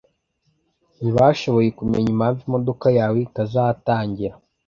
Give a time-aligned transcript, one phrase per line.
[0.99, 4.35] Ntibashoboye kumenya impamvu imodoka yawe itazatangira